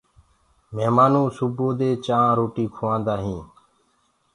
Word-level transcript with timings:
مِهمآنو 0.75 1.23
چآنه 2.05 2.35
روٽيٚ 2.39 2.71
کُوآندآ 2.75 3.15
هينٚ 3.23 3.45